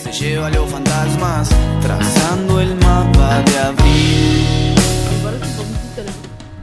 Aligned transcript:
se 0.00 0.12
lleva 0.12 0.46
a 0.46 0.50
los 0.50 0.70
fantasmas, 0.70 1.50
trazando 1.82 2.58
el 2.58 2.74
mapa 2.76 3.42
de 3.42 3.58
abril. 3.58 4.74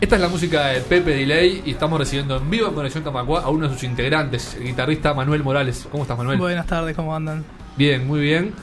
Esta 0.02 0.16
es 0.16 0.22
la 0.22 0.28
música 0.28 0.68
de 0.68 0.82
Pepe 0.82 1.12
Delay 1.12 1.62
y 1.66 1.72
estamos 1.72 2.00
recibiendo 2.00 2.38
en 2.38 2.50
vivo 2.50 2.68
en 2.68 2.74
Conexión 2.74 3.04
Camacua 3.04 3.42
a 3.42 3.50
uno 3.50 3.68
de 3.68 3.74
sus 3.74 3.84
integrantes, 3.84 4.56
el 4.56 4.64
guitarrista 4.64 5.14
Manuel 5.14 5.44
Morales. 5.44 5.88
¿Cómo 5.92 6.04
estás, 6.04 6.18
Manuel? 6.18 6.40
Buenas 6.40 6.66
tardes, 6.66 6.96
¿cómo 6.96 7.16
andan? 7.16 7.46
Bien, 7.76 8.08
muy 8.08 8.22
bien. 8.22 8.54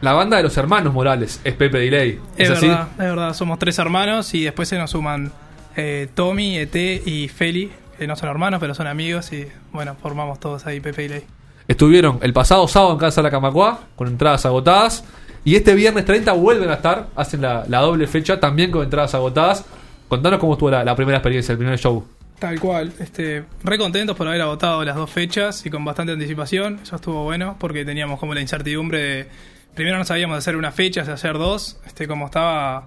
La 0.00 0.14
banda 0.14 0.36
de 0.36 0.42
los 0.42 0.56
hermanos 0.56 0.92
Morales 0.92 1.40
es 1.44 1.54
Pepe 1.54 1.78
Delay. 1.78 2.20
Es, 2.36 2.50
¿Es, 2.50 2.56
así? 2.56 2.66
verdad, 2.66 2.88
es 2.92 2.98
verdad, 2.98 3.34
somos 3.34 3.58
tres 3.60 3.78
hermanos 3.78 4.34
y 4.34 4.44
después 4.44 4.68
se 4.68 4.78
nos 4.78 4.90
suman 4.90 5.30
eh, 5.76 6.08
Tommy, 6.14 6.58
ET 6.58 6.74
y 6.74 7.28
Feli, 7.28 7.70
que 7.96 8.06
no 8.08 8.16
son 8.16 8.30
hermanos, 8.30 8.58
pero 8.58 8.74
son 8.74 8.88
amigos 8.88 9.32
y 9.32 9.46
bueno, 9.72 9.94
formamos 10.00 10.40
todos 10.40 10.66
ahí 10.66 10.80
Pepe 10.80 11.04
y 11.04 11.08
Ley. 11.08 11.24
Estuvieron 11.68 12.18
el 12.22 12.32
pasado 12.32 12.66
sábado 12.66 12.92
en 12.92 12.98
Casa 12.98 13.20
de 13.20 13.24
la 13.24 13.30
Camacua 13.30 13.80
con 13.94 14.08
entradas 14.08 14.46
agotadas 14.46 15.04
y 15.44 15.54
este 15.54 15.74
viernes 15.74 16.06
30 16.06 16.32
vuelven 16.32 16.70
a 16.70 16.74
estar, 16.74 17.08
hacen 17.14 17.42
la, 17.42 17.64
la 17.68 17.80
doble 17.80 18.06
fecha 18.06 18.40
también 18.40 18.70
con 18.70 18.82
entradas 18.82 19.14
agotadas. 19.14 19.66
Contanos 20.08 20.40
cómo 20.40 20.54
estuvo 20.54 20.70
la, 20.70 20.96
primera 20.96 21.18
experiencia, 21.18 21.52
el 21.52 21.58
primer 21.58 21.78
show. 21.78 22.06
Tal 22.38 22.58
cual, 22.58 22.94
este, 23.00 23.44
re 23.62 23.76
contentos 23.76 24.16
por 24.16 24.26
haber 24.26 24.40
agotado 24.40 24.82
las 24.82 24.96
dos 24.96 25.10
fechas 25.10 25.66
y 25.66 25.70
con 25.70 25.84
bastante 25.84 26.12
anticipación, 26.12 26.80
eso 26.82 26.96
estuvo 26.96 27.24
bueno 27.24 27.56
porque 27.58 27.84
teníamos 27.84 28.18
como 28.18 28.32
la 28.32 28.40
incertidumbre 28.40 28.98
de, 28.98 29.28
primero 29.74 29.98
no 29.98 30.04
sabíamos 30.04 30.38
hacer 30.38 30.56
una 30.56 30.72
fecha, 30.72 31.02
hacer 31.02 31.34
dos, 31.34 31.78
este, 31.86 32.08
como 32.08 32.26
estaba, 32.26 32.86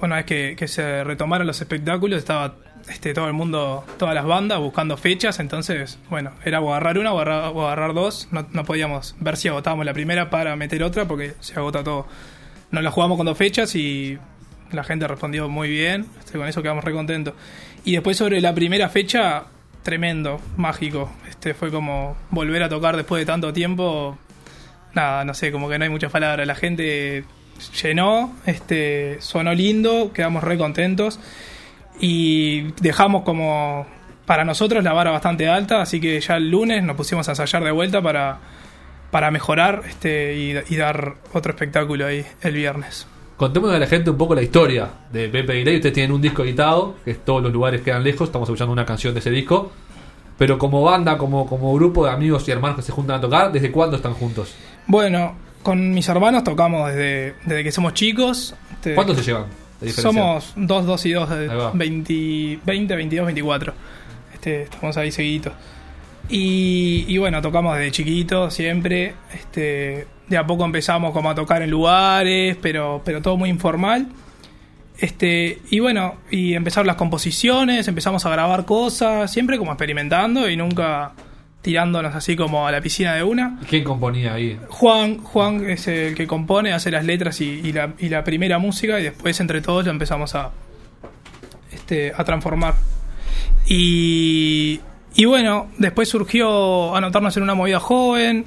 una 0.00 0.16
vez 0.16 0.26
que, 0.26 0.54
que 0.56 0.68
se 0.68 1.02
retomaron 1.02 1.46
los 1.46 1.60
espectáculos, 1.60 2.18
estaba 2.18 2.54
este, 2.88 3.14
todo 3.14 3.26
el 3.26 3.32
mundo, 3.32 3.84
todas 3.98 4.14
las 4.14 4.24
bandas 4.24 4.58
buscando 4.58 4.96
fechas, 4.96 5.40
entonces, 5.40 5.98
bueno, 6.08 6.32
era 6.44 6.58
agarrar 6.58 6.98
una 6.98 7.12
o 7.12 7.20
agarrar, 7.20 7.52
o 7.54 7.66
agarrar 7.66 7.94
dos, 7.94 8.28
no, 8.30 8.46
no 8.52 8.64
podíamos 8.64 9.14
ver 9.20 9.36
si 9.36 9.48
agotábamos 9.48 9.86
la 9.86 9.92
primera 9.92 10.30
para 10.30 10.56
meter 10.56 10.82
otra 10.82 11.06
porque 11.06 11.34
se 11.40 11.54
agota 11.54 11.84
todo. 11.84 12.06
Nos 12.70 12.82
la 12.84 12.90
jugamos 12.90 13.16
con 13.16 13.26
dos 13.26 13.36
fechas 13.36 13.74
y 13.74 14.18
la 14.72 14.84
gente 14.84 15.06
respondió 15.08 15.48
muy 15.48 15.68
bien, 15.68 16.06
este, 16.18 16.38
con 16.38 16.46
eso 16.48 16.62
quedamos 16.62 16.84
re 16.84 16.92
contentos. 16.92 17.34
Y 17.84 17.92
después 17.92 18.16
sobre 18.16 18.40
la 18.40 18.54
primera 18.54 18.88
fecha, 18.88 19.44
tremendo, 19.82 20.40
mágico. 20.56 21.10
Este 21.28 21.54
fue 21.54 21.70
como 21.70 22.16
volver 22.30 22.62
a 22.62 22.68
tocar 22.68 22.96
después 22.96 23.20
de 23.20 23.26
tanto 23.26 23.52
tiempo. 23.52 24.18
Nada, 24.94 25.24
no 25.24 25.34
sé, 25.34 25.52
como 25.52 25.68
que 25.68 25.78
no 25.78 25.84
hay 25.84 25.90
muchas 25.90 26.12
palabras. 26.12 26.46
La 26.46 26.54
gente 26.54 27.24
llenó, 27.82 28.34
este, 28.46 29.16
sonó 29.20 29.54
lindo, 29.54 30.12
quedamos 30.12 30.44
re 30.44 30.58
contentos. 30.58 31.18
Y 32.00 32.72
dejamos 32.80 33.22
como 33.22 33.86
para 34.26 34.44
nosotros 34.44 34.82
la 34.82 34.92
vara 34.92 35.10
bastante 35.10 35.48
alta, 35.48 35.82
así 35.82 36.00
que 36.00 36.20
ya 36.20 36.36
el 36.36 36.50
lunes 36.50 36.82
nos 36.82 36.96
pusimos 36.96 37.28
a 37.28 37.32
ensayar 37.32 37.64
de 37.64 37.70
vuelta 37.70 38.00
para, 38.00 38.38
para 39.10 39.30
mejorar 39.30 39.82
este, 39.88 40.36
y, 40.36 40.54
y 40.72 40.76
dar 40.76 41.14
otro 41.32 41.52
espectáculo 41.52 42.06
ahí 42.06 42.24
el 42.42 42.54
viernes. 42.54 43.06
Contémosle 43.40 43.76
a 43.76 43.78
la 43.78 43.86
gente 43.86 44.10
un 44.10 44.18
poco 44.18 44.34
la 44.34 44.42
historia 44.42 44.86
de 45.10 45.30
Pepe 45.30 45.54
Delay. 45.54 45.76
Ustedes 45.76 45.94
tienen 45.94 46.12
un 46.12 46.20
disco 46.20 46.42
editado, 46.42 46.96
que 47.02 47.12
es 47.12 47.24
Todos 47.24 47.42
los 47.42 47.50
lugares 47.50 47.80
quedan 47.80 48.04
lejos. 48.04 48.28
Estamos 48.28 48.46
escuchando 48.46 48.70
una 48.70 48.84
canción 48.84 49.14
de 49.14 49.20
ese 49.20 49.30
disco. 49.30 49.72
Pero 50.36 50.58
como 50.58 50.82
banda, 50.82 51.16
como, 51.16 51.46
como 51.46 51.74
grupo 51.74 52.04
de 52.04 52.12
amigos 52.12 52.46
y 52.46 52.50
hermanos 52.50 52.76
que 52.76 52.82
se 52.82 52.92
juntan 52.92 53.16
a 53.16 53.20
tocar, 53.22 53.50
¿desde 53.50 53.70
cuándo 53.72 53.96
están 53.96 54.12
juntos? 54.12 54.54
Bueno, 54.86 55.36
con 55.62 55.90
mis 55.90 56.06
hermanos 56.08 56.44
tocamos 56.44 56.88
desde, 56.88 57.34
desde 57.46 57.64
que 57.64 57.72
somos 57.72 57.94
chicos. 57.94 58.54
Este, 58.72 58.94
¿Cuántos 58.94 59.16
se 59.16 59.22
llevan? 59.22 59.46
Somos 59.88 60.52
2, 60.56 60.86
2 60.86 61.06
y 61.06 61.12
2, 61.12 61.30
Ahí 61.30 61.46
va. 61.48 61.70
20, 61.72 62.60
20, 62.64 62.96
22, 62.96 63.26
24. 63.26 63.74
Este, 64.34 64.62
estamos 64.62 64.96
ahí 64.96 65.10
seguiditos. 65.10 65.52
Y, 66.28 67.04
y 67.08 67.18
bueno, 67.18 67.42
tocamos 67.42 67.76
desde 67.76 67.90
chiquito 67.90 68.50
siempre. 68.50 69.14
Este, 69.34 70.06
de 70.28 70.36
a 70.36 70.46
poco 70.46 70.64
empezamos 70.64 71.12
como 71.12 71.30
a 71.30 71.34
tocar 71.34 71.62
en 71.62 71.70
lugares, 71.70 72.56
pero, 72.60 73.02
pero 73.04 73.20
todo 73.20 73.36
muy 73.36 73.50
informal. 73.50 74.08
Este, 74.98 75.60
y 75.70 75.80
bueno, 75.80 76.16
y 76.30 76.54
empezaron 76.54 76.86
las 76.86 76.96
composiciones, 76.96 77.88
empezamos 77.88 78.26
a 78.26 78.30
grabar 78.30 78.66
cosas, 78.66 79.32
siempre 79.32 79.56
como 79.56 79.72
experimentando 79.72 80.48
y 80.48 80.56
nunca 80.56 81.12
tirándonos 81.62 82.14
así 82.14 82.36
como 82.36 82.66
a 82.66 82.72
la 82.72 82.80
piscina 82.80 83.14
de 83.14 83.22
una. 83.22 83.58
¿Y 83.62 83.66
¿Quién 83.66 83.84
componía 83.84 84.34
ahí? 84.34 84.58
Juan, 84.68 85.18
Juan 85.18 85.68
es 85.68 85.86
el 85.88 86.14
que 86.14 86.26
compone, 86.26 86.72
hace 86.72 86.90
las 86.90 87.04
letras 87.04 87.40
y, 87.40 87.60
y 87.64 87.72
la, 87.72 87.92
y 87.98 88.08
la 88.08 88.24
primera 88.24 88.58
música 88.58 88.98
y 88.98 89.04
después 89.04 89.38
entre 89.40 89.60
todos 89.60 89.84
lo 89.84 89.90
empezamos 89.90 90.34
a, 90.34 90.50
este, 91.72 92.12
a 92.16 92.24
transformar. 92.24 92.74
Y, 93.66 94.80
y 95.14 95.24
bueno, 95.26 95.68
después 95.78 96.08
surgió 96.08 96.96
anotarnos 96.96 97.36
en 97.36 97.42
una 97.42 97.54
movida 97.54 97.78
joven 97.78 98.46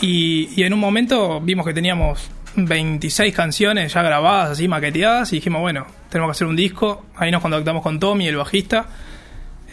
y, 0.00 0.48
y 0.56 0.62
en 0.64 0.72
un 0.72 0.80
momento 0.80 1.40
vimos 1.40 1.66
que 1.66 1.74
teníamos 1.74 2.30
26 2.56 3.34
canciones 3.34 3.92
ya 3.92 4.02
grabadas, 4.02 4.50
así 4.50 4.68
maqueteadas 4.68 5.32
y 5.32 5.36
dijimos, 5.36 5.60
bueno, 5.60 5.86
tenemos 6.08 6.30
que 6.30 6.38
hacer 6.38 6.46
un 6.46 6.56
disco. 6.56 7.04
Ahí 7.16 7.30
nos 7.30 7.42
contactamos 7.42 7.82
con 7.82 8.00
Tommy, 8.00 8.26
el 8.28 8.36
bajista. 8.36 8.86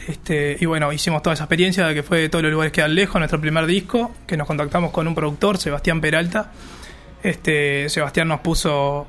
Este, 0.08 0.58
y 0.60 0.66
bueno, 0.66 0.92
hicimos 0.92 1.22
toda 1.22 1.34
esa 1.34 1.44
experiencia 1.44 1.86
de 1.88 1.94
que 1.94 2.04
fue 2.04 2.20
de 2.20 2.30
todos 2.30 2.44
los 2.44 2.52
lugares 2.52 2.72
que 2.72 2.82
dan 2.82 2.96
lejos, 2.96 3.20
nuestro 3.20 3.40
primer 3.40 3.66
disco, 3.66 4.16
que 4.26 4.38
nos 4.38 4.48
contactamos 4.48 4.92
con 4.92 5.08
un 5.08 5.16
productor, 5.16 5.58
Sebastián 5.58 6.02
Peralta. 6.02 6.52
Este, 7.22 7.90
Sebastián 7.90 8.28
nos 8.28 8.40
puso 8.40 9.08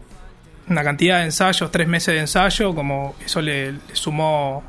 una 0.68 0.84
cantidad 0.84 1.18
de 1.18 1.24
ensayos, 1.24 1.70
tres 1.70 1.88
meses 1.88 2.14
de 2.14 2.20
ensayo, 2.20 2.74
como 2.74 3.14
eso 3.24 3.40
le, 3.40 3.72
le 3.72 3.78
sumó, 3.92 4.62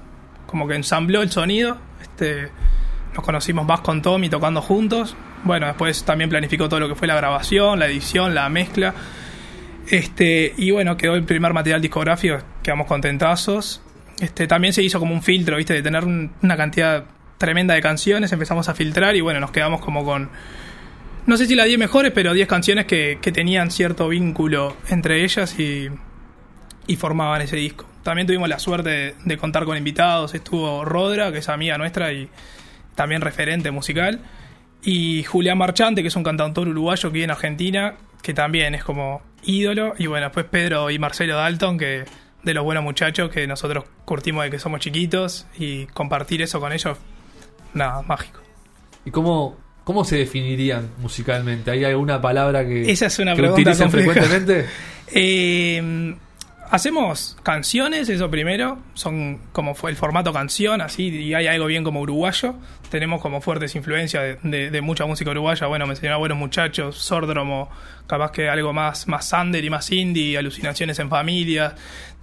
como 0.46 0.68
que 0.68 0.76
ensambló 0.76 1.22
el 1.22 1.32
sonido. 1.32 1.78
Este, 2.02 2.50
nos 3.16 3.24
conocimos 3.26 3.66
más 3.66 3.82
con 3.82 4.02
Tommy 4.02 4.30
tocando 4.30 4.62
juntos. 4.62 5.16
Bueno, 5.44 5.68
después 5.68 6.04
también 6.04 6.30
planificó 6.30 6.70
todo 6.70 6.80
lo 6.80 6.88
que 6.88 6.96
fue 6.96 7.08
la 7.08 7.16
grabación, 7.16 7.80
la 7.80 7.88
edición, 7.88 8.36
la 8.36 8.48
mezcla. 8.50 8.94
Este, 9.88 10.54
y 10.58 10.72
bueno, 10.72 10.96
quedó 10.98 11.16
el 11.16 11.24
primer 11.24 11.54
material 11.54 11.82
discográfico, 11.82 12.38
quedamos 12.64 12.88
contentazos. 12.88 13.82
Este, 14.22 14.48
también 14.48 14.72
se 14.74 14.82
hizo 14.84 15.00
como 15.00 15.14
un 15.14 15.22
filtro, 15.24 15.58
¿viste? 15.58 15.74
De 15.74 15.82
tener 15.82 16.06
un- 16.06 16.32
una 16.42 16.56
cantidad 16.56 17.04
tremenda 17.38 17.74
de 17.74 17.82
canciones, 17.82 18.32
empezamos 18.32 18.70
a 18.70 18.74
filtrar 18.76 19.16
y 19.16 19.22
bueno, 19.22 19.40
nos 19.40 19.52
quedamos 19.52 19.82
como 19.82 20.06
con, 20.06 20.30
no 21.26 21.38
sé 21.38 21.48
si 21.48 21.56
las 21.56 21.66
10 21.66 21.80
mejores, 21.80 22.12
pero 22.14 22.34
10 22.34 22.48
canciones 22.48 22.86
que, 22.86 23.18
tenían 23.34 23.72
cierto 23.72 24.08
vínculo 24.08 24.78
entre 24.90 25.24
ellas 25.24 25.60
y, 25.60 25.88
y 26.88 26.96
formaban 26.98 27.42
ese 27.42 27.56
disco. 27.56 27.88
También 28.04 28.28
tuvimos 28.28 28.48
la 28.48 28.60
suerte 28.60 28.90
de, 28.90 29.16
de 29.26 29.38
contar 29.38 29.66
con 29.66 29.76
invitados, 29.78 30.34
estuvo 30.36 30.86
Rodra, 30.86 31.32
que 31.32 31.40
es 31.40 31.50
amiga 31.50 31.78
nuestra 31.80 32.14
y 32.14 32.30
también 32.96 33.22
referente 33.22 33.72
musical, 33.72 34.22
y 34.84 35.24
Julián 35.24 35.58
Marchante, 35.58 36.02
que 36.04 36.08
es 36.10 36.16
un 36.16 36.24
cantautor 36.24 36.68
uruguayo 36.68 37.10
que 37.10 37.14
vive 37.14 37.26
en 37.26 37.32
Argentina, 37.32 37.96
que 38.22 38.34
también 38.36 38.76
es 38.76 38.84
como 38.84 39.22
ídolo, 39.44 39.94
y 39.98 40.06
bueno, 40.08 40.28
después 40.28 40.46
Pedro 40.46 40.90
y 40.92 41.00
Marcelo 41.00 41.36
Dalton, 41.38 41.78
que 41.80 42.04
de 42.44 42.54
los 42.54 42.64
buenos 42.64 42.84
muchachos 42.84 43.30
que 43.30 43.48
nosotros 43.48 43.86
curtimos 44.06 44.44
de 44.44 44.52
que 44.52 44.60
somos 44.60 44.80
chiquitos, 44.80 45.46
y 45.58 45.86
compartir 45.88 46.42
eso 46.42 46.60
con 46.60 46.72
ellos, 46.74 46.98
nada, 47.74 48.02
mágico. 48.02 48.40
¿Y 49.06 49.12
cómo, 49.12 49.58
cómo 49.84 50.04
se 50.04 50.18
definirían 50.18 50.90
musicalmente? 51.00 51.72
¿Hay 51.72 51.84
alguna 51.84 52.22
palabra 52.22 52.66
que, 52.66 52.92
Esa 52.92 53.08
es 53.08 53.20
una 53.20 53.32
que 53.36 53.42
pregunta 53.42 53.62
utilizan 53.62 53.92
compleja. 53.92 54.12
frecuentemente? 54.14 54.70
Eh, 55.14 56.16
hacemos 56.72 57.38
canciones, 57.44 58.10
eso 58.10 58.32
primero, 58.32 58.80
son 58.96 59.40
como 59.52 59.76
el 59.88 59.96
formato 59.96 60.34
canción, 60.34 60.82
así, 60.82 61.10
y 61.10 61.34
hay 61.36 61.46
algo 61.48 61.68
bien 61.68 61.84
como 61.84 62.00
uruguayo. 62.02 62.56
Tenemos 62.90 63.22
como 63.22 63.40
fuertes 63.42 63.76
influencias 63.76 64.42
de, 64.42 64.50
de- 64.50 64.72
de 64.72 64.82
mucha 64.82 65.06
música 65.06 65.30
uruguaya, 65.32 65.68
bueno, 65.68 65.86
me 65.86 65.94
enseñaron 65.94 66.20
buenos 66.20 66.38
muchachos, 66.38 66.98
Sordromo, 66.98 67.70
capaz 68.08 68.32
que 68.32 68.50
algo 68.50 68.74
más, 68.74 69.08
más 69.08 69.32
under 69.34 69.64
y 69.64 69.70
más 69.70 69.92
indie, 69.92 70.38
alucinaciones 70.38 70.98
en 71.00 71.10
familia. 71.10 71.76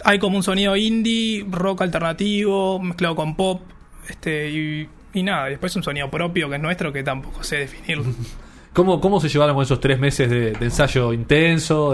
Hay 0.03 0.19
como 0.19 0.35
un 0.37 0.43
sonido 0.43 0.75
indie, 0.75 1.45
rock 1.49 1.83
alternativo, 1.83 2.79
mezclado 2.79 3.15
con 3.15 3.35
pop, 3.35 3.61
este, 4.09 4.49
y, 4.49 4.89
y 5.13 5.23
nada, 5.23 5.45
después 5.45 5.75
un 5.75 5.83
sonido 5.83 6.09
propio 6.11 6.49
que 6.49 6.55
es 6.57 6.61
nuestro 6.61 6.91
que 6.91 7.03
tampoco 7.03 7.43
sé 7.43 7.57
definirlo. 7.57 8.05
¿Cómo, 8.73 9.01
¿Cómo 9.01 9.19
se 9.19 9.29
llevaron 9.29 9.59
esos 9.61 9.79
tres 9.79 9.97
meses 9.99 10.29
de, 10.29 10.51
ensayo 10.61 11.11
intenso, 11.11 11.93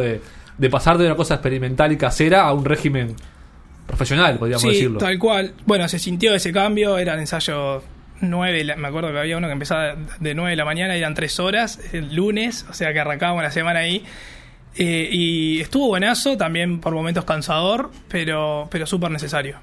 de 0.57 0.69
pasar 0.69 0.98
de 0.98 1.06
una 1.06 1.16
cosa 1.16 1.36
experimental 1.36 1.92
y 1.92 1.98
casera 1.98 2.44
a 2.48 2.54
un 2.54 2.66
régimen 2.66 3.16
profesional, 3.88 4.38
podríamos 4.38 4.62
sí, 4.63 4.69
decirlo? 4.69 5.00
tal 5.00 5.19
cual. 5.19 5.54
Bueno, 5.66 5.88
se 5.88 6.00
sintió 6.00 6.34
ese 6.34 6.52
cambio, 6.52 6.98
eran 6.98 7.19
ensayos 7.19 7.84
9, 8.22 8.75
me 8.78 8.88
acuerdo 8.88 9.12
que 9.12 9.19
había 9.19 9.38
uno 9.38 9.48
que 9.48 9.54
empezaba 9.54 9.96
de 10.19 10.36
9 10.36 10.52
de 10.52 10.56
la 10.56 10.66
mañana, 10.66 10.96
eran 10.96 11.13
3 11.13 11.40
horas, 11.40 11.80
el 11.94 12.16
lunes, 12.16 12.66
o 12.69 12.74
sea 12.74 12.94
que 12.94 13.00
arrancábamos 13.00 13.44
la 13.44 13.52
semana 13.52 13.80
ahí. 13.80 14.04
Eh, 14.78 15.07
y 15.12 15.62
estuvo 15.62 15.88
buenazo, 15.88 16.36
también 16.36 16.81
por 16.81 16.94
momentos 16.94 17.24
cansador, 17.24 17.92
pero, 18.10 18.68
pero 18.69 18.86
súper 18.86 19.12
necesario. 19.12 19.58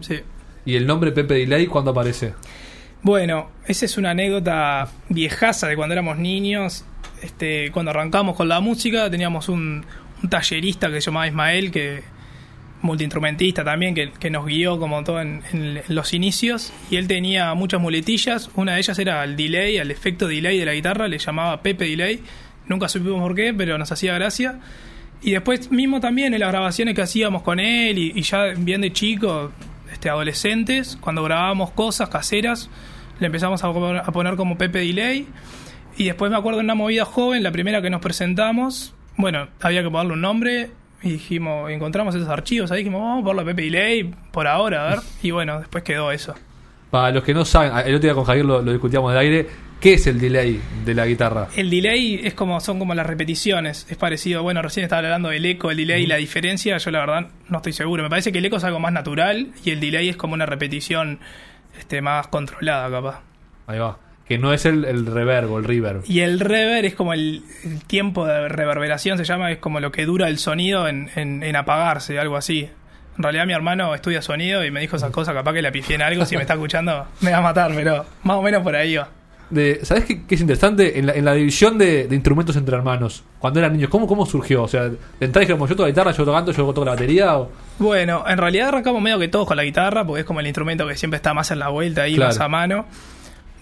Sí. 0.00 0.20
¿Y 0.64 0.74
el 0.74 0.86
nombre 0.86 1.12
Pepe 1.12 1.34
Delay 1.34 1.66
cuándo 1.66 1.92
aparece? 1.92 2.34
Bueno, 3.02 3.50
esa 3.66 3.84
es 3.84 3.96
una 3.96 4.10
anécdota 4.10 4.88
viejaza 5.08 5.68
de 5.68 5.76
cuando 5.76 5.92
éramos 5.92 6.18
niños. 6.18 6.84
Este, 7.22 7.70
cuando 7.72 7.90
arrancamos 7.90 8.36
con 8.36 8.48
la 8.48 8.60
música, 8.60 9.08
teníamos 9.10 9.48
un, 9.48 9.84
un 10.22 10.30
tallerista 10.30 10.88
que 10.88 11.00
se 11.00 11.06
llamaba 11.06 11.26
Ismael, 11.26 11.70
que 11.70 12.02
multiinstrumentista 12.82 13.64
también, 13.64 13.94
que, 13.94 14.12
que 14.12 14.30
nos 14.30 14.46
guió 14.46 14.78
como 14.78 15.02
todo 15.04 15.20
en, 15.20 15.82
los 15.88 16.14
inicios. 16.14 16.72
Y 16.90 16.96
él 16.96 17.08
tenía 17.08 17.54
muchas 17.54 17.80
muletillas. 17.80 18.50
Una 18.54 18.74
de 18.74 18.78
ellas 18.80 18.98
era 18.98 19.24
el 19.24 19.36
delay, 19.36 19.76
el 19.76 19.90
efecto 19.90 20.28
delay 20.28 20.58
de 20.58 20.64
la 20.64 20.74
guitarra, 20.74 21.08
le 21.08 21.18
llamaba 21.18 21.62
Pepe 21.62 21.86
Delay. 21.86 22.20
Nunca 22.66 22.88
supimos 22.88 23.20
por 23.20 23.34
qué, 23.34 23.54
pero 23.54 23.78
nos 23.78 23.90
hacía 23.90 24.14
gracia. 24.14 24.60
Y 25.22 25.32
después 25.32 25.70
mismo 25.70 26.00
también 26.00 26.34
en 26.34 26.40
las 26.40 26.50
grabaciones 26.50 26.94
que 26.94 27.02
hacíamos 27.02 27.42
con 27.42 27.58
él 27.58 27.98
y, 27.98 28.22
ya 28.22 28.52
bien 28.56 28.82
de 28.82 28.92
chico, 28.92 29.50
este, 29.92 30.08
adolescentes, 30.08 30.96
cuando 31.00 31.24
grabábamos 31.24 31.72
cosas 31.72 32.08
caseras, 32.08 32.70
le 33.18 33.26
empezamos 33.26 33.64
a 33.64 33.68
a 33.68 34.12
poner 34.12 34.36
como 34.36 34.56
Pepe 34.56 34.80
Delay. 34.80 35.26
Y 35.96 36.04
después 36.04 36.30
me 36.30 36.36
acuerdo 36.36 36.60
en 36.60 36.66
una 36.66 36.76
movida 36.76 37.04
joven, 37.04 37.42
la 37.42 37.50
primera 37.50 37.82
que 37.82 37.90
nos 37.90 38.00
presentamos, 38.00 38.94
bueno, 39.18 39.48
había 39.60 39.82
que 39.82 39.90
ponerle 39.90 40.14
un 40.14 40.20
nombre 40.22 40.70
y 41.02 41.10
dijimos, 41.10 41.70
encontramos 41.70 42.14
esos 42.14 42.28
archivos 42.28 42.70
ahí, 42.70 42.78
dijimos, 42.78 43.02
vamos 43.02 43.22
a 43.22 43.24
ponerle 43.24 43.52
Pepe 43.52 43.62
Delay 43.62 44.14
por 44.32 44.46
ahora, 44.46 44.86
a 44.86 44.90
ver. 44.90 44.98
Y 45.22 45.32
bueno, 45.32 45.58
después 45.58 45.84
quedó 45.84 46.10
eso. 46.10 46.34
Para 46.90 47.10
los 47.10 47.22
que 47.22 47.34
no 47.34 47.44
saben, 47.44 47.72
el 47.86 47.96
otro 47.96 48.06
día 48.06 48.14
con 48.14 48.24
Javier 48.24 48.46
lo, 48.46 48.62
lo 48.62 48.72
discutíamos 48.72 49.12
de 49.12 49.18
aire, 49.18 49.46
¿qué 49.80 49.94
es 49.94 50.06
el 50.06 50.18
delay 50.18 50.60
de 50.84 50.94
la 50.94 51.04
guitarra? 51.04 51.48
El 51.54 51.68
delay 51.68 52.20
es 52.24 52.32
como 52.32 52.60
son 52.60 52.78
como 52.78 52.94
las 52.94 53.06
repeticiones, 53.06 53.86
es 53.90 53.96
parecido, 53.98 54.42
bueno, 54.42 54.62
recién 54.62 54.84
estaba 54.84 55.00
hablando 55.00 55.28
del 55.28 55.44
eco, 55.44 55.70
el 55.70 55.76
delay, 55.76 56.06
la 56.06 56.16
diferencia, 56.16 56.78
yo 56.78 56.90
la 56.90 57.00
verdad 57.00 57.26
no 57.48 57.58
estoy 57.58 57.74
seguro, 57.74 58.02
me 58.04 58.08
parece 58.08 58.32
que 58.32 58.38
el 58.38 58.46
eco 58.46 58.56
es 58.56 58.64
algo 58.64 58.80
más 58.80 58.92
natural 58.92 59.48
y 59.64 59.70
el 59.70 59.80
delay 59.80 60.08
es 60.08 60.16
como 60.16 60.34
una 60.34 60.46
repetición 60.46 61.18
este 61.78 62.00
más 62.00 62.28
controlada 62.28 62.90
capaz. 62.90 63.20
Ahí 63.66 63.78
va. 63.78 63.98
Que 64.28 64.38
no 64.38 64.52
es 64.52 64.66
el, 64.66 64.84
el 64.84 65.06
reverb 65.06 65.50
o 65.52 65.58
el 65.58 65.64
reverb. 65.64 66.02
Y 66.06 66.20
el 66.20 66.38
reverb 66.40 66.84
es 66.84 66.94
como 66.94 67.12
el, 67.14 67.42
el 67.64 67.82
tiempo 67.84 68.26
de 68.26 68.48
reverberación, 68.48 69.16
se 69.18 69.24
llama, 69.24 69.50
es 69.50 69.58
como 69.58 69.80
lo 69.80 69.90
que 69.90 70.04
dura 70.04 70.28
el 70.28 70.38
sonido 70.38 70.86
en, 70.86 71.10
en- 71.16 71.42
en 71.42 71.56
apagarse, 71.56 72.18
algo 72.18 72.36
así. 72.36 72.68
En 73.16 73.22
realidad 73.22 73.46
mi 73.46 73.52
hermano 73.54 73.94
estudia 73.94 74.22
sonido 74.22 74.64
y 74.64 74.70
me 74.70 74.80
dijo 74.80 74.96
esas 74.96 75.10
cosas, 75.10 75.34
capaz 75.34 75.52
que 75.54 75.62
le 75.62 75.72
pifié 75.72 75.96
en 75.96 76.02
algo, 76.02 76.24
si 76.26 76.36
me 76.36 76.42
está 76.42 76.54
escuchando 76.54 77.06
me 77.20 77.32
va 77.32 77.38
a 77.38 77.40
matar, 77.40 77.72
pero 77.74 78.04
más 78.22 78.36
o 78.36 78.42
menos 78.42 78.62
por 78.62 78.76
ahí 78.76 78.96
va. 78.96 79.08
De, 79.50 79.80
¿Sabes 79.82 80.04
qué, 80.04 80.26
qué 80.26 80.34
es 80.34 80.40
interesante? 80.42 80.98
En 80.98 81.06
la, 81.06 81.14
en 81.14 81.24
la 81.24 81.32
división 81.32 81.78
de, 81.78 82.06
de 82.06 82.14
instrumentos 82.14 82.54
entre 82.56 82.76
hermanos, 82.76 83.24
cuando 83.38 83.58
eran 83.60 83.72
niños, 83.72 83.88
¿cómo, 83.88 84.06
cómo 84.06 84.26
surgió? 84.26 84.62
O 84.64 84.68
sea, 84.68 84.82
de 84.90 84.98
entrada 85.20 85.40
dijeron, 85.40 85.58
yo 85.60 85.68
toco 85.68 85.84
la 85.84 85.88
guitarra, 85.88 86.10
yo 86.10 86.18
toco 86.24 86.32
canto, 86.36 86.52
yo 86.52 86.66
toco 86.66 86.84
la 86.84 86.90
batería. 86.90 87.38
O... 87.38 87.50
Bueno, 87.78 88.24
en 88.28 88.36
realidad 88.36 88.68
arrancamos 88.68 89.00
medio 89.00 89.18
que 89.18 89.28
todos 89.28 89.48
con 89.48 89.56
la 89.56 89.64
guitarra, 89.64 90.04
porque 90.04 90.20
es 90.20 90.26
como 90.26 90.40
el 90.40 90.46
instrumento 90.46 90.86
que 90.86 90.96
siempre 90.96 91.16
está 91.16 91.32
más 91.32 91.50
en 91.50 91.60
la 91.60 91.70
vuelta 91.70 92.02
ahí, 92.02 92.14
Claro. 92.16 92.28
más 92.28 92.40
a 92.40 92.48
mano. 92.48 92.84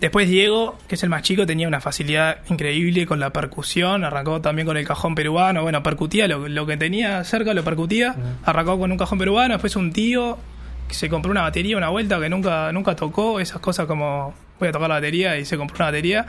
Después 0.01 0.29
Diego, 0.29 0.77
que 0.89 0.97
es 0.97 1.03
el 1.03 1.09
más 1.09 1.23
chico, 1.23 1.47
tenía 1.47 1.67
una 1.67 1.81
facilidad 1.81 2.39
increíble 2.51 3.07
con 3.07 3.19
la 3.19 3.31
percusión, 3.31 4.05
arrancó 4.05 4.43
también 4.43 4.67
con 4.67 4.77
el 4.77 4.87
cajón 4.87 5.15
peruano, 5.15 5.63
bueno, 5.63 5.83
percutía 5.83 6.29
lo, 6.29 6.49
lo 6.49 6.67
que 6.67 6.77
tenía 6.77 7.25
cerca, 7.25 7.55
lo 7.55 7.65
percutía, 7.65 8.15
arrancó 8.45 8.79
con 8.79 8.93
un 8.93 8.99
cajón 8.99 9.19
peruano, 9.19 9.55
después 9.55 9.75
un 9.75 9.93
tío 9.93 10.39
que 10.87 10.95
se 10.95 11.09
compró 11.09 11.31
una 11.31 11.43
batería 11.43 11.77
una 11.77 11.89
vuelta 11.89 12.21
que 12.21 12.29
nunca, 12.29 12.71
nunca 12.73 12.95
tocó, 12.95 13.41
esas 13.41 13.61
cosas 13.61 13.87
como 13.87 14.35
voy 14.61 14.69
a 14.69 14.73
tocar 14.73 14.89
la 14.89 14.97
batería 14.97 15.39
y 15.39 15.45
se 15.45 15.57
compró 15.57 15.77
una 15.77 15.87
batería. 15.87 16.27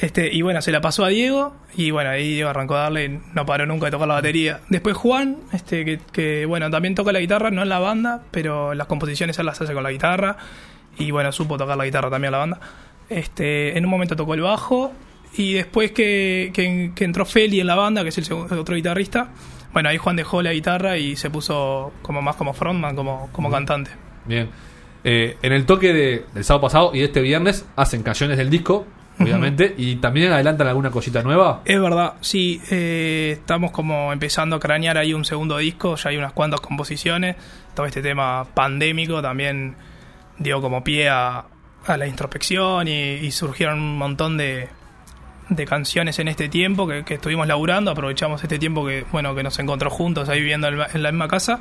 Este, 0.00 0.32
y 0.32 0.42
bueno, 0.42 0.62
se 0.62 0.70
la 0.70 0.80
pasó 0.80 1.04
a 1.04 1.08
Diego 1.08 1.56
y 1.74 1.90
bueno, 1.90 2.10
ahí 2.10 2.34
Diego 2.34 2.50
arrancó 2.50 2.76
a 2.76 2.82
darle 2.82 3.04
y 3.06 3.20
no 3.34 3.46
paró 3.46 3.66
nunca 3.66 3.86
de 3.86 3.90
tocar 3.92 4.06
la 4.06 4.14
batería. 4.14 4.60
Después 4.68 4.96
Juan, 4.96 5.38
este, 5.52 5.84
que, 5.84 6.00
que, 6.12 6.46
bueno, 6.46 6.70
también 6.70 6.94
toca 6.94 7.10
la 7.10 7.18
guitarra, 7.18 7.50
no 7.50 7.62
en 7.62 7.68
la 7.68 7.80
banda, 7.80 8.22
pero 8.30 8.74
las 8.74 8.86
composiciones 8.86 9.38
él 9.38 9.46
las 9.46 9.60
hace 9.60 9.74
con 9.74 9.82
la 9.82 9.90
guitarra 9.90 10.36
y 10.98 11.10
bueno, 11.10 11.32
supo 11.32 11.56
tocar 11.56 11.76
la 11.76 11.84
guitarra 11.84 12.10
también 12.10 12.32
la 12.32 12.38
banda. 12.38 12.60
Este, 13.08 13.76
en 13.78 13.84
un 13.84 13.90
momento 13.90 14.16
tocó 14.16 14.34
el 14.34 14.40
bajo 14.42 14.92
y 15.36 15.54
después 15.54 15.92
que, 15.92 16.50
que, 16.52 16.92
que 16.94 17.04
entró 17.04 17.24
Feli 17.24 17.60
en 17.60 17.66
la 17.66 17.74
banda, 17.74 18.02
que 18.02 18.08
es 18.10 18.18
el 18.18 18.24
segundo, 18.24 18.60
otro 18.60 18.74
guitarrista, 18.76 19.28
bueno, 19.72 19.88
ahí 19.88 19.98
Juan 19.98 20.16
dejó 20.16 20.42
la 20.42 20.52
guitarra 20.52 20.96
y 20.98 21.16
se 21.16 21.30
puso 21.30 21.92
como 22.02 22.22
más 22.22 22.36
como 22.36 22.52
frontman, 22.54 22.96
como, 22.96 23.28
como 23.32 23.50
cantante. 23.50 23.90
Bien. 24.26 24.48
Eh, 25.04 25.36
en 25.42 25.52
el 25.52 25.64
toque 25.66 25.92
de- 25.92 26.24
del 26.34 26.44
sábado 26.44 26.62
pasado 26.62 26.90
y 26.94 26.98
de 26.98 27.04
este 27.04 27.20
viernes 27.20 27.66
hacen 27.76 28.02
canciones 28.02 28.36
del 28.36 28.50
disco, 28.50 28.86
obviamente, 29.20 29.74
y 29.76 29.96
también 29.96 30.32
adelantan 30.32 30.66
alguna 30.68 30.90
cosita 30.90 31.22
nueva. 31.22 31.62
Es 31.64 31.80
verdad, 31.80 32.14
sí, 32.20 32.60
eh, 32.70 33.36
estamos 33.38 33.70
como 33.70 34.12
empezando 34.12 34.56
a 34.56 34.60
cranear 34.60 34.96
ahí 34.98 35.12
un 35.14 35.24
segundo 35.24 35.58
disco, 35.58 35.96
ya 35.96 36.10
hay 36.10 36.16
unas 36.16 36.32
cuantas 36.32 36.60
composiciones, 36.60 37.36
todo 37.74 37.86
este 37.86 38.00
tema 38.02 38.46
pandémico 38.54 39.20
también 39.22 39.76
dio 40.38 40.60
como 40.60 40.82
pie 40.84 41.08
a, 41.08 41.44
a 41.86 41.96
la 41.96 42.06
introspección 42.06 42.88
y, 42.88 42.92
y 43.14 43.30
surgieron 43.30 43.78
un 43.80 43.96
montón 43.98 44.36
de, 44.36 44.68
de 45.48 45.64
canciones 45.66 46.18
en 46.18 46.28
este 46.28 46.48
tiempo 46.48 46.86
que, 46.86 47.04
que 47.04 47.14
estuvimos 47.14 47.46
laburando, 47.46 47.90
aprovechamos 47.90 48.42
este 48.42 48.58
tiempo 48.58 48.86
que 48.86 49.04
bueno 49.12 49.34
que 49.34 49.42
nos 49.42 49.58
encontró 49.58 49.88
juntos 49.90 50.28
ahí 50.28 50.40
viviendo 50.40 50.68
en 50.68 51.02
la- 51.02 51.12
misma 51.12 51.28
casa 51.28 51.60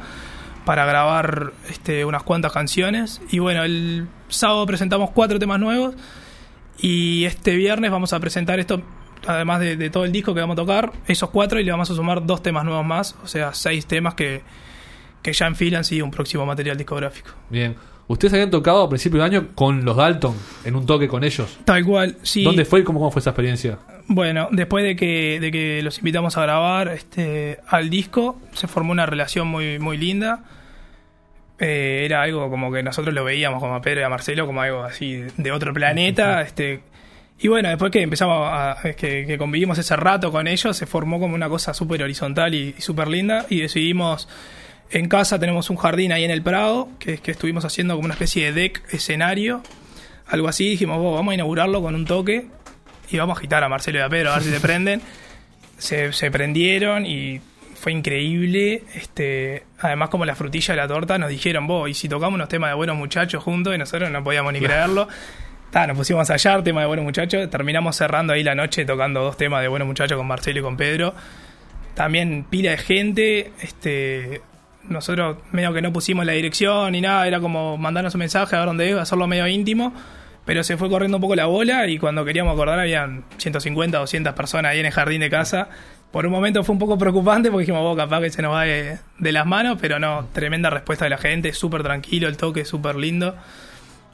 para 0.65 0.85
grabar 0.85 1.53
este, 1.69 2.03
unas 2.03 2.23
cuantas 2.23 2.51
canciones 2.51 3.21
y 3.31 3.39
bueno, 3.39 3.63
el 3.63 4.07
sábado 4.27 4.65
presentamos 4.65 5.11
cuatro 5.11 5.39
temas 5.39 5.59
nuevos 5.61 5.95
y 6.79 7.23
este 7.23 7.55
viernes 7.55 7.89
vamos 7.89 8.11
a 8.11 8.19
presentar 8.19 8.59
esto, 8.59 8.81
además 9.25 9.61
de, 9.61 9.77
de 9.77 9.89
todo 9.89 10.03
el 10.03 10.11
disco 10.11 10.33
que 10.33 10.41
vamos 10.41 10.55
a 10.55 10.57
tocar, 10.57 10.91
esos 11.07 11.29
cuatro 11.29 11.59
y 11.59 11.63
le 11.63 11.71
vamos 11.71 11.89
a 11.89 11.95
sumar 11.95 12.25
dos 12.25 12.43
temas 12.43 12.65
nuevos 12.65 12.85
más, 12.85 13.15
o 13.23 13.27
sea, 13.27 13.53
seis 13.53 13.85
temas 13.85 14.13
que, 14.15 14.41
que 15.21 15.31
ya 15.31 15.47
enfilan 15.47 15.85
sí 15.85 16.01
un 16.01 16.11
próximo 16.11 16.45
material 16.45 16.75
discográfico. 16.77 17.31
Bien. 17.49 17.75
Ustedes 18.07 18.33
habían 18.33 18.51
tocado 18.51 18.83
a 18.83 18.89
principio 18.89 19.19
de 19.19 19.25
año 19.25 19.47
con 19.53 19.83
los 19.83 19.97
Dalton, 19.97 20.35
en 20.63 20.75
un 20.75 20.85
toque 20.85 21.09
con 21.09 21.23
ellos. 21.25 21.59
Tal 21.65 21.83
cual, 21.83 22.15
sí. 22.21 22.43
¿Dónde 22.43 22.63
fue 22.63 22.79
y 22.79 22.83
cómo, 22.83 22.99
cómo 22.99 23.11
fue 23.11 23.19
esa 23.19 23.31
experiencia? 23.31 23.79
Bueno, 24.07 24.47
después 24.51 24.85
de 24.85 24.95
que, 24.95 25.39
de 25.41 25.51
que 25.51 25.81
los 25.83 25.97
invitamos 25.97 26.37
a 26.37 26.41
grabar 26.43 26.87
este, 26.87 27.59
al 27.67 27.89
disco, 27.89 28.39
se 28.53 28.67
formó 28.67 28.93
una 28.93 29.05
relación 29.05 29.47
muy, 29.47 29.77
muy 29.79 29.97
linda. 29.97 30.43
Eh, 31.59 32.03
era 32.05 32.21
algo 32.21 32.49
como 32.49 32.71
que 32.71 32.81
nosotros 32.81 33.13
lo 33.13 33.25
veíamos 33.25 33.59
como 33.59 33.75
a 33.75 33.81
Pedro 33.81 34.01
y 34.01 34.03
a 34.03 34.09
Marcelo 34.09 34.45
como 34.45 34.61
algo 34.61 34.83
así 34.83 35.23
de 35.35 35.51
otro 35.51 35.73
planeta. 35.73 36.41
este 36.41 36.83
Y 37.39 37.49
bueno, 37.49 37.67
después 37.67 37.91
que 37.91 38.01
empezamos 38.01 38.47
a. 38.49 38.77
que, 38.95 39.25
que 39.25 39.37
convivimos 39.37 39.77
ese 39.77 39.97
rato 39.97 40.31
con 40.31 40.47
ellos, 40.47 40.77
se 40.77 40.85
formó 40.85 41.19
como 41.19 41.35
una 41.35 41.49
cosa 41.49 41.73
súper 41.73 42.03
horizontal 42.03 42.55
y, 42.55 42.75
y 42.77 42.81
súper 42.81 43.09
linda. 43.09 43.45
Y 43.49 43.59
decidimos. 43.59 44.29
En 44.89 45.09
casa 45.09 45.37
tenemos 45.39 45.69
un 45.69 45.75
jardín 45.77 46.11
ahí 46.11 46.23
en 46.23 46.31
el 46.31 46.41
Prado, 46.41 46.87
que, 46.99 47.17
que 47.17 47.31
estuvimos 47.31 47.65
haciendo 47.65 47.95
como 47.95 48.05
una 48.05 48.13
especie 48.13 48.45
de 48.51 48.61
deck 48.61 48.81
escenario. 48.93 49.61
Algo 50.27 50.47
así, 50.47 50.69
dijimos, 50.69 50.97
"Vos, 50.99 51.15
vamos 51.15 51.31
a 51.31 51.35
inaugurarlo 51.35 51.81
con 51.81 51.95
un 51.95 52.05
toque 52.05 52.47
y 53.09 53.17
vamos 53.17 53.35
a 53.35 53.39
agitar 53.39 53.63
a 53.63 53.69
Marcelo 53.69 53.99
y 53.99 54.01
a 54.01 54.09
Pedro 54.09 54.31
a 54.31 54.35
ver 54.35 54.43
si 54.43 54.49
se 54.51 54.59
prenden. 54.61 55.01
Se, 55.77 56.11
se 56.13 56.31
prendieron 56.31 57.05
y 57.05 57.41
fue 57.75 57.91
increíble. 57.91 58.83
Este, 58.95 59.63
además, 59.79 60.09
como 60.09 60.25
la 60.25 60.35
frutilla 60.35 60.73
de 60.73 60.81
la 60.81 60.87
torta, 60.87 61.17
nos 61.17 61.29
dijeron, 61.29 61.67
vos, 61.67 61.89
y 61.89 61.93
si 61.93 62.09
tocamos 62.09 62.35
unos 62.35 62.49
temas 62.49 62.71
de 62.71 62.75
buenos 62.75 62.95
muchachos 62.97 63.43
juntos, 63.43 63.75
y 63.75 63.77
nosotros 63.77 64.09
no 64.09 64.23
podíamos 64.23 64.53
ni 64.53 64.59
creerlo. 64.59 65.07
Ta, 65.69 65.85
nos 65.85 65.97
pusimos 65.97 66.29
a 66.29 66.33
hallar 66.33 66.63
temas 66.63 66.83
de 66.83 66.87
buenos 66.87 67.03
muchachos. 67.05 67.49
Terminamos 67.49 67.95
cerrando 67.95 68.33
ahí 68.33 68.43
la 68.43 68.55
noche 68.55 68.85
tocando 68.85 69.21
dos 69.21 69.37
temas 69.37 69.61
de 69.61 69.67
buenos 69.67 69.87
muchachos 69.87 70.17
con 70.17 70.25
Marcelo 70.25 70.59
y 70.59 70.63
con 70.63 70.77
Pedro. 70.77 71.13
También 71.93 72.45
pila 72.49 72.71
de 72.71 72.77
gente. 72.77 73.51
Este, 73.61 74.41
nosotros 74.89 75.37
medio 75.51 75.73
que 75.73 75.81
no 75.81 75.91
pusimos 75.93 76.25
la 76.25 76.33
dirección 76.33 76.91
ni 76.91 77.01
nada, 77.01 77.27
era 77.27 77.39
como 77.39 77.77
mandarnos 77.77 78.13
un 78.15 78.19
mensaje 78.19 78.55
a 78.55 78.59
ver 78.59 78.67
dónde 78.67 78.89
es, 78.91 78.97
hacerlo 78.97 79.27
medio 79.27 79.47
íntimo. 79.47 79.93
Pero 80.45 80.63
se 80.63 80.77
fue 80.77 80.89
corriendo 80.89 81.17
un 81.17 81.21
poco 81.21 81.35
la 81.35 81.45
bola 81.45 81.87
y 81.87 81.97
cuando 81.97 82.23
queríamos 82.23 82.53
acordar 82.53 82.79
habían 82.79 83.25
150, 83.37 83.97
200 83.97 84.33
personas 84.33 84.71
ahí 84.71 84.79
en 84.79 84.85
el 84.85 84.93
jardín 84.93 85.19
de 85.19 85.29
casa. 85.29 85.67
Por 86.11 86.25
un 86.25 86.31
momento 86.31 86.63
fue 86.63 86.71
un 86.71 86.79
poco 86.79 86.97
preocupante 86.97 87.51
porque 87.51 87.63
dijimos, 87.63 87.81
vos, 87.81 87.97
capaz 87.97 88.21
que 88.21 88.29
se 88.29 88.41
nos 88.41 88.53
va 88.53 88.63
de, 88.63 88.97
de 89.19 89.31
las 89.33 89.45
manos, 89.45 89.77
pero 89.81 89.99
no, 89.99 90.29
tremenda 90.31 90.69
respuesta 90.69 91.03
de 91.03 91.09
la 91.09 91.17
gente, 91.17 91.51
súper 91.51 91.83
tranquilo, 91.83 92.29
el 92.29 92.37
toque 92.37 92.63
súper 92.63 92.95
lindo. 92.95 93.35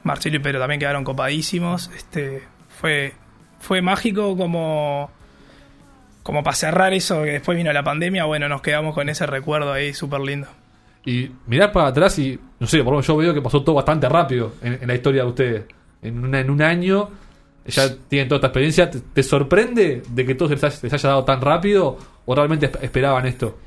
Marcelo 0.02 0.36
y 0.36 0.38
Pedro 0.40 0.58
también 0.58 0.80
quedaron 0.80 1.04
copadísimos. 1.04 1.88
Este, 1.96 2.42
fue, 2.68 3.14
fue 3.60 3.80
mágico 3.80 4.36
como, 4.36 5.12
como 6.24 6.42
para 6.42 6.56
cerrar 6.56 6.92
eso, 6.94 7.22
que 7.22 7.32
después 7.32 7.56
vino 7.56 7.72
la 7.72 7.84
pandemia, 7.84 8.24
bueno, 8.24 8.48
nos 8.48 8.60
quedamos 8.60 8.94
con 8.94 9.08
ese 9.08 9.26
recuerdo 9.26 9.72
ahí 9.72 9.94
súper 9.94 10.20
lindo. 10.20 10.48
Y 11.06 11.30
mirar 11.46 11.70
para 11.72 11.88
atrás 11.88 12.18
y, 12.18 12.38
no 12.58 12.66
sé, 12.66 12.78
por 12.78 12.86
lo 12.86 12.90
menos 12.92 13.06
yo 13.06 13.16
veo 13.16 13.34
que 13.34 13.42
pasó 13.42 13.62
todo 13.62 13.74
bastante 13.76 14.08
rápido 14.08 14.54
en, 14.62 14.86
la 14.86 14.94
historia 14.94 15.22
de 15.22 15.28
ustedes. 15.28 15.64
En, 16.02 16.24
una- 16.24 16.40
en 16.40 16.50
un 16.50 16.62
año 16.62 17.10
ya 17.66 17.94
tienen 18.08 18.28
toda 18.28 18.38
esta 18.38 18.46
experiencia. 18.48 18.90
¿Te, 18.90 19.22
sorprende 19.22 20.02
de 20.08 20.24
que 20.26 20.34
todo 20.34 20.48
se 20.48 20.54
les 20.54 20.64
haya, 20.64 20.76
les 20.82 20.92
haya 20.92 21.08
dado 21.10 21.24
tan 21.24 21.40
rápido 21.40 21.98
o 22.24 22.34
realmente 22.34 22.70
esp- 22.72 22.82
esperaban 22.82 23.26
esto? 23.26 23.58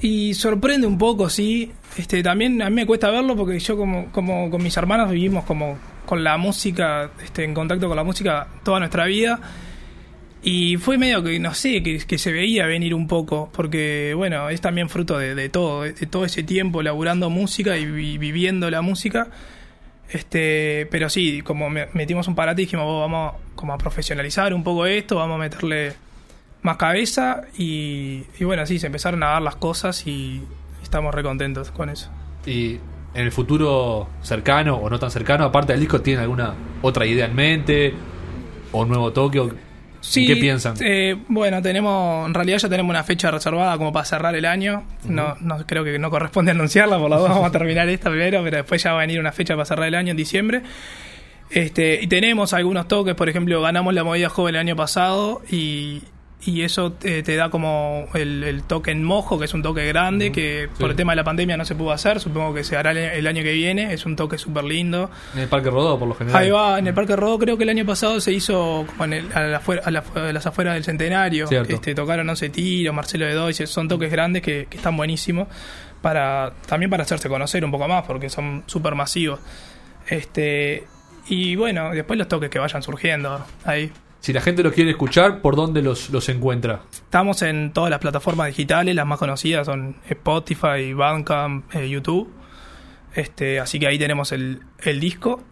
Y 0.00 0.34
sorprende 0.34 0.86
un 0.86 0.98
poco, 0.98 1.28
sí. 1.30 1.70
Este, 1.96 2.22
también 2.22 2.60
a 2.60 2.68
mí 2.70 2.76
me 2.76 2.86
cuesta 2.86 3.08
verlo 3.10 3.36
porque 3.36 3.58
yo 3.60 3.76
como, 3.76 4.10
como 4.10 4.50
con 4.50 4.62
mis 4.62 4.76
hermanos 4.76 5.10
vivimos 5.10 5.44
como 5.44 5.78
con 6.04 6.22
la 6.24 6.36
música, 6.36 7.10
este, 7.22 7.44
en 7.44 7.54
contacto 7.54 7.86
con 7.86 7.96
la 7.96 8.04
música 8.04 8.48
toda 8.64 8.80
nuestra 8.80 9.06
vida. 9.06 9.40
Y 10.46 10.76
fue 10.76 10.98
medio 10.98 11.22
que, 11.22 11.38
no 11.40 11.54
sé, 11.54 11.82
que, 11.82 11.98
que 12.06 12.18
se 12.18 12.30
veía 12.30 12.66
venir 12.66 12.94
un 12.94 13.08
poco, 13.08 13.50
porque 13.54 14.12
bueno, 14.14 14.50
es 14.50 14.60
también 14.60 14.90
fruto 14.90 15.16
de, 15.18 15.48
todo, 15.48 15.82
de 15.82 15.92
todo 15.94 16.26
ese 16.26 16.42
tiempo 16.42 16.82
laburando 16.82 17.30
música 17.30 17.78
y 17.78 17.86
vi- 17.86 18.18
viviendo 18.18 18.70
la 18.70 18.82
música. 18.82 19.28
Este, 20.10 20.86
pero 20.90 21.08
sí, 21.08 21.40
como 21.42 21.70
me- 21.70 21.86
metimos 21.94 22.28
un 22.28 22.34
parate 22.34 22.60
y 22.62 22.64
dijimos, 22.66 22.84
"Vos, 22.84 23.00
vamos 23.00 23.34
como 23.54 23.72
a 23.72 23.78
profesionalizar 23.78 24.52
un 24.52 24.62
poco 24.62 24.84
esto, 24.86 25.16
vamos 25.16 25.36
a 25.36 25.38
meterle 25.38 25.94
más 26.62 26.76
cabeza 26.76 27.42
y, 27.56 28.24
y 28.38 28.44
bueno, 28.44 28.66
sí, 28.66 28.78
se 28.78 28.86
empezaron 28.86 29.22
a 29.22 29.28
dar 29.28 29.42
las 29.42 29.56
cosas 29.56 30.06
y 30.06 30.42
estamos 30.82 31.14
recontentos 31.14 31.70
con 31.70 31.88
eso. 31.88 32.10
Y 32.46 32.72
en 33.14 33.22
el 33.24 33.32
futuro 33.32 34.08
cercano 34.22 34.76
o 34.76 34.90
no 34.90 34.98
tan 34.98 35.10
cercano, 35.10 35.44
aparte 35.44 35.72
del 35.72 35.80
disco, 35.80 36.02
¿tienen 36.02 36.22
alguna 36.22 36.54
otra 36.82 37.06
idea 37.06 37.24
en 37.26 37.34
mente? 37.34 37.94
¿O 38.72 38.82
un 38.82 38.88
nuevo 38.88 39.10
toque? 39.12 39.40
Sí, 40.06 40.26
¿Qué 40.26 40.36
piensan? 40.36 40.74
eh, 40.80 41.16
bueno, 41.28 41.62
tenemos, 41.62 42.26
en 42.26 42.34
realidad 42.34 42.58
ya 42.58 42.68
tenemos 42.68 42.90
una 42.90 43.02
fecha 43.04 43.30
reservada 43.30 43.76
como 43.78 43.90
para 43.90 44.04
cerrar 44.04 44.34
el 44.36 44.44
año. 44.44 44.84
No, 45.04 45.34
no 45.40 45.66
creo 45.66 45.82
que 45.82 45.98
no 45.98 46.10
corresponde 46.10 46.50
anunciarla, 46.50 46.98
por 46.98 47.08
la 47.08 47.16
duda 47.20 47.30
vamos 47.30 47.46
a 47.46 47.50
terminar 47.50 47.88
esta 47.88 48.10
primero, 48.10 48.42
pero 48.44 48.58
después 48.58 48.82
ya 48.82 48.92
va 48.92 48.98
a 48.98 49.00
venir 49.00 49.18
una 49.18 49.32
fecha 49.32 49.54
para 49.54 49.64
cerrar 49.64 49.88
el 49.88 49.94
año 49.94 50.10
en 50.10 50.16
diciembre. 50.18 50.62
Este, 51.50 52.00
y 52.02 52.06
tenemos 52.06 52.52
algunos 52.52 52.86
toques, 52.86 53.14
por 53.14 53.28
ejemplo, 53.28 53.62
ganamos 53.62 53.94
la 53.94 54.04
movida 54.04 54.28
joven 54.28 54.56
el 54.56 54.60
año 54.60 54.76
pasado 54.76 55.40
y, 55.50 56.02
y 56.46 56.62
eso 56.62 56.94
eh, 57.02 57.22
te 57.22 57.36
da 57.36 57.48
como 57.48 58.06
el, 58.14 58.44
el 58.44 58.62
toque 58.64 58.90
en 58.90 59.02
mojo, 59.02 59.38
que 59.38 59.46
es 59.46 59.54
un 59.54 59.62
toque 59.62 59.86
grande, 59.86 60.30
que 60.32 60.68
por 60.78 60.90
el 60.90 60.96
tema 60.96 61.12
de 61.12 61.16
la 61.16 61.24
pandemia 61.24 61.56
no 61.56 61.64
se 61.64 61.74
pudo 61.74 61.92
hacer, 61.92 62.20
supongo 62.20 62.52
que 62.52 62.64
se 62.64 62.76
hará 62.76 62.90
el, 62.90 62.98
el 62.98 63.26
año 63.26 63.42
que 63.42 63.52
viene, 63.52 63.92
es 63.94 64.04
un 64.04 64.14
toque 64.16 64.36
súper 64.36 64.64
lindo. 64.64 65.10
En 65.34 65.40
el 65.40 65.48
Parque 65.48 65.70
Rodó, 65.70 65.98
por 65.98 66.08
lo 66.08 66.14
general. 66.14 66.42
Ahí 66.42 66.50
va, 66.50 66.78
en 66.78 66.86
el 66.86 66.94
Parque 66.94 67.16
Rodó 67.16 67.38
creo 67.38 67.56
que 67.56 67.62
el 67.64 67.70
año 67.70 67.86
pasado 67.86 68.20
se 68.20 68.32
hizo 68.32 68.84
como 68.86 69.04
en 69.04 69.12
el- 69.14 69.32
a, 69.32 69.42
la 69.44 69.56
afuera- 69.58 69.82
a 69.84 69.90
la- 69.90 70.04
a 70.14 70.32
las 70.32 70.46
afueras 70.46 70.74
del 70.74 70.84
Centenario. 70.84 71.46
Cierto. 71.46 71.72
Este, 71.74 71.94
tocaron 71.94 72.26
No 72.26 72.36
se 72.36 72.48
tiro, 72.50 72.92
Marcelo 72.92 73.24
de 73.26 73.32
Doy, 73.34 73.54
son 73.54 73.88
toques 73.88 74.10
grandes 74.10 74.42
que, 74.42 74.66
que 74.68 74.76
están 74.76 74.96
buenísimos 74.96 75.48
para 76.02 76.52
también 76.66 76.90
para 76.90 77.04
hacerse 77.04 77.28
conocer 77.30 77.64
un 77.64 77.70
poco 77.70 77.88
más 77.88 78.04
porque 78.06 78.28
son 78.28 78.64
súper 78.66 78.94
masivos. 78.94 79.40
Este, 80.08 80.84
y 81.28 81.56
bueno, 81.56 81.90
después 81.92 82.18
los 82.18 82.28
toques 82.28 82.50
que 82.50 82.58
vayan 82.58 82.82
surgiendo 82.82 83.44
ahí. 83.64 83.90
Si 84.24 84.32
la 84.32 84.40
gente 84.40 84.62
lo 84.62 84.72
quiere 84.72 84.90
escuchar, 84.92 85.42
¿por 85.42 85.54
dónde 85.54 85.82
los, 85.82 86.08
los 86.08 86.30
encuentra? 86.30 86.80
Estamos 86.90 87.42
en 87.42 87.74
todas 87.74 87.90
las 87.90 87.98
plataformas 87.98 88.46
digitales, 88.46 88.94
las 88.94 89.04
más 89.04 89.18
conocidas 89.18 89.66
son 89.66 89.96
Spotify, 90.08 90.94
Bandcamp, 90.94 91.74
eh, 91.74 91.90
YouTube. 91.90 92.32
Este, 93.14 93.60
así 93.60 93.78
que 93.78 93.86
ahí 93.86 93.98
tenemos 93.98 94.32
el, 94.32 94.62
el 94.82 94.98
disco 94.98 95.42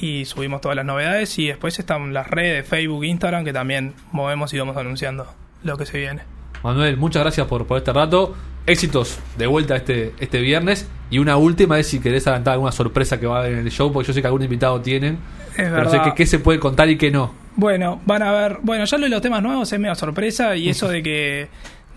y 0.00 0.24
subimos 0.24 0.62
todas 0.62 0.76
las 0.76 0.86
novedades 0.86 1.38
y 1.38 1.48
después 1.48 1.78
están 1.78 2.14
las 2.14 2.26
redes, 2.26 2.66
Facebook, 2.66 3.04
Instagram, 3.04 3.44
que 3.44 3.52
también 3.52 3.92
movemos 4.12 4.54
y 4.54 4.58
vamos 4.58 4.78
anunciando 4.78 5.26
lo 5.62 5.76
que 5.76 5.84
se 5.84 5.98
viene. 5.98 6.22
Manuel, 6.64 6.96
muchas 6.96 7.24
gracias 7.24 7.46
por, 7.46 7.66
por 7.66 7.76
este 7.76 7.92
rato. 7.92 8.34
Éxitos 8.64 9.18
de 9.36 9.46
vuelta 9.46 9.76
este, 9.76 10.14
este 10.20 10.40
viernes. 10.40 10.88
Y 11.10 11.18
una 11.18 11.36
última 11.36 11.78
es 11.78 11.86
si 11.86 12.00
querés 12.00 12.26
adelantar 12.26 12.54
alguna 12.54 12.72
sorpresa 12.72 13.20
que 13.20 13.26
va 13.26 13.36
a 13.36 13.40
haber 13.40 13.52
en 13.52 13.58
el 13.58 13.70
show, 13.70 13.92
porque 13.92 14.06
yo 14.06 14.14
sé 14.14 14.22
que 14.22 14.26
algún 14.28 14.42
invitado 14.42 14.80
tienen. 14.80 15.18
Es 15.50 15.68
pero 15.68 15.84
sé 15.90 15.98
verdad. 15.98 16.04
que 16.04 16.14
qué 16.14 16.24
se 16.24 16.38
puede 16.38 16.58
contar 16.58 16.88
y 16.88 16.96
qué 16.96 17.10
no. 17.10 17.41
Bueno, 17.56 18.00
van 18.06 18.22
a 18.22 18.32
ver, 18.32 18.58
bueno, 18.62 18.84
ya 18.84 18.96
lo 18.96 19.04
de 19.04 19.10
los 19.10 19.20
temas 19.20 19.42
nuevos 19.42 19.72
es 19.72 19.78
medio 19.78 19.94
sorpresa 19.94 20.56
y 20.56 20.68
eso 20.68 20.88
de 20.88 21.02
que 21.02 21.48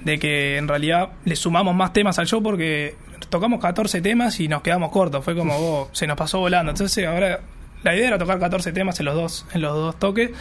de 0.03 0.19
que 0.19 0.57
en 0.57 0.67
realidad 0.67 1.09
le 1.24 1.35
sumamos 1.35 1.74
más 1.74 1.93
temas 1.93 2.19
al 2.19 2.27
show 2.27 2.43
porque 2.43 2.95
tocamos 3.29 3.59
14 3.62 4.01
temas 4.01 4.39
y 4.39 4.47
nos 4.47 4.62
quedamos 4.62 4.91
cortos, 4.91 5.24
fue 5.24 5.35
como 5.35 5.55
oh, 5.55 5.89
se 5.93 6.05
nos 6.07 6.17
pasó 6.17 6.39
volando. 6.39 6.71
Entonces, 6.71 7.07
ahora 7.07 7.39
la 7.83 7.95
idea 7.95 8.09
era 8.09 8.17
tocar 8.17 8.38
14 8.39 8.71
temas 8.74 9.00
en 9.00 9.05
los 9.05 9.15
dos 9.15 9.45
en 9.53 9.62
los 9.62 9.74
dos 9.74 9.97
toques. 9.97 10.31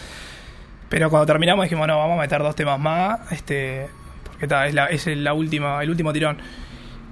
Pero 0.89 1.11
cuando 1.11 1.27
terminamos 1.27 1.65
dijimos, 1.65 1.87
no, 1.87 1.99
vamos 1.99 2.19
a 2.19 2.21
meter 2.21 2.43
dos 2.43 2.55
temas 2.57 2.79
más, 2.79 3.21
este 3.33 3.87
porque 4.25 4.47
ta, 4.47 4.67
es 4.67 4.75
la 4.75 4.87
es 4.87 5.07
la 5.07 5.33
última 5.33 5.83
el 5.83 5.91
último 5.91 6.13
tirón. 6.13 6.39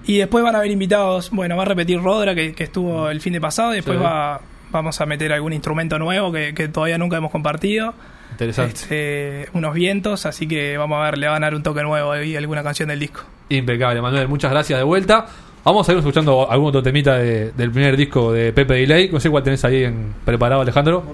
Y 0.04 0.18
después 0.18 0.42
van 0.42 0.56
a 0.56 0.58
haber 0.58 0.72
invitados, 0.72 1.30
bueno, 1.30 1.56
va 1.56 1.62
a 1.62 1.66
repetir 1.66 2.02
Rodra 2.02 2.34
que, 2.34 2.54
que 2.54 2.64
estuvo 2.64 3.08
el 3.08 3.20
fin 3.20 3.32
de 3.32 3.40
pasado 3.40 3.72
y 3.72 3.76
después 3.76 3.96
Sí. 3.98 4.04
va 4.04 4.40
vamos 4.72 5.00
a 5.00 5.06
meter 5.06 5.32
algún 5.32 5.52
instrumento 5.52 5.98
nuevo 5.98 6.32
que, 6.32 6.54
que 6.54 6.68
todavía 6.68 6.98
nunca 6.98 7.16
hemos 7.18 7.30
compartido. 7.30 7.94
Interesante. 8.32 8.72
Este, 8.74 9.48
unos 9.52 9.74
vientos, 9.74 10.24
así 10.26 10.48
que 10.48 10.76
vamos 10.78 10.98
a 11.00 11.04
ver, 11.04 11.18
le 11.18 11.28
van 11.28 11.44
a 11.44 11.46
dar 11.46 11.54
un 11.54 11.62
toque 11.62 11.82
nuevo 11.82 12.12
ahí, 12.12 12.34
alguna 12.34 12.62
canción 12.62 12.88
del 12.88 12.98
disco. 12.98 13.22
Impecable, 13.50 14.00
Manuel. 14.00 14.26
Muchas 14.28 14.50
gracias 14.50 14.78
de 14.78 14.84
vuelta. 14.84 15.26
Vamos 15.64 15.88
a 15.88 15.92
ir 15.92 15.98
escuchando 15.98 16.50
algún 16.50 16.68
otro 16.68 16.82
temita 16.82 17.16
de- 17.18 17.52
del 17.52 17.70
primer 17.70 17.96
disco 17.96 18.32
de 18.32 18.52
Pepe 18.52 18.74
Delay. 18.74 19.10
No 19.12 19.20
sé 19.20 19.30
cuál 19.30 19.42
tenés 19.44 19.64
ahí 19.64 19.84
en, 19.84 20.14
preparado, 20.24 20.62
Alejandro. 20.62 21.04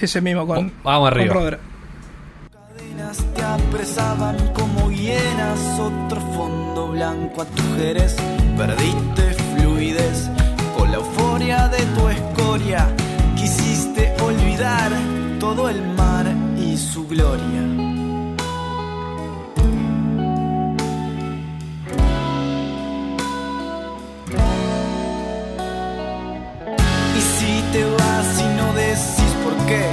Ese 0.00 0.20
mismo 0.22 0.46
con, 0.46 0.68
Oh, 0.68 0.70
vamos 0.84 1.08
arriba. 1.10 1.34
con 1.34 1.58
cadenas 2.50 3.24
te 3.34 3.42
apresaban 3.42 4.36
como 4.54 4.90
hienas, 4.90 5.78
otro 5.78 6.20
fondo 6.34 6.88
blanco 6.92 7.42
a 7.42 7.44
tu 7.46 7.62
jerez. 7.76 8.16
Perdiste 8.56 9.22
fluidez 9.56 10.11
la 10.92 10.98
euforia 10.98 11.68
de 11.68 11.82
tu 11.94 12.08
escoria. 12.08 12.86
Quisiste 13.34 14.14
olvidar 14.20 14.90
todo 15.40 15.70
el 15.70 15.80
mar 16.00 16.26
y 16.58 16.76
su 16.76 17.08
gloria. 17.08 17.62
Y 27.18 27.20
si 27.34 27.52
te 27.72 27.82
vas 27.98 28.28
y 28.38 28.48
no 28.58 28.66
decís 28.74 29.32
por 29.44 29.54
qué, 29.66 29.84